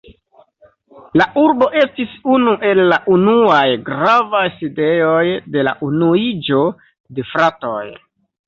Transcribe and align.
La 1.21 1.27
urbo 1.41 1.67
estis 1.81 2.15
unu 2.37 2.55
el 2.71 2.81
la 2.93 2.97
unuaj 3.17 3.67
gravaj 3.91 4.43
sidejoj 4.57 5.23
de 5.57 5.67
la 5.69 5.77
Unuiĝo 5.91 6.67
de 7.21 7.31
fratoj. 7.35 7.81